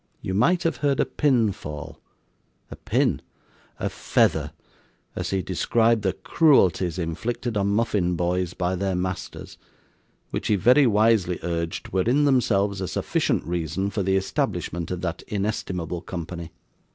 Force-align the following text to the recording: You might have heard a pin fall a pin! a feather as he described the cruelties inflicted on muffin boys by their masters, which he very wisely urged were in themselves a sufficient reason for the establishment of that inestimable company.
You 0.23 0.33
might 0.33 0.63
have 0.63 0.77
heard 0.77 0.99
a 0.99 1.05
pin 1.05 1.51
fall 1.51 1.99
a 2.71 2.75
pin! 2.75 3.21
a 3.79 3.87
feather 3.87 4.51
as 5.15 5.29
he 5.29 5.43
described 5.43 6.01
the 6.01 6.13
cruelties 6.13 6.97
inflicted 6.97 7.55
on 7.55 7.67
muffin 7.67 8.15
boys 8.15 8.55
by 8.55 8.75
their 8.75 8.95
masters, 8.95 9.59
which 10.31 10.47
he 10.47 10.55
very 10.55 10.87
wisely 10.87 11.37
urged 11.43 11.89
were 11.89 12.01
in 12.01 12.25
themselves 12.25 12.81
a 12.81 12.87
sufficient 12.87 13.45
reason 13.45 13.91
for 13.91 14.01
the 14.01 14.15
establishment 14.17 14.89
of 14.89 15.01
that 15.01 15.21
inestimable 15.27 16.01
company. 16.01 16.49